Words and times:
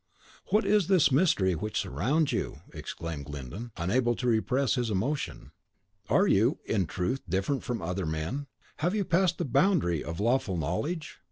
"What 0.47 0.65
is 0.65 0.87
this 0.87 1.11
mystery 1.11 1.53
which 1.53 1.79
surrounds 1.79 2.31
you?" 2.31 2.61
exclaimed 2.73 3.25
Glyndon, 3.27 3.71
unable 3.77 4.15
to 4.15 4.25
repress 4.25 4.73
his 4.73 4.89
emotion. 4.89 5.51
"Are 6.09 6.25
you, 6.25 6.57
in 6.65 6.87
truth, 6.87 7.21
different 7.29 7.61
from 7.61 7.83
other 7.83 8.07
men? 8.07 8.47
Have 8.77 8.95
you 8.95 9.05
passed 9.05 9.37
the 9.37 9.45
boundary 9.45 10.03
of 10.03 10.19
lawful 10.19 10.57
knowledge? 10.57 11.19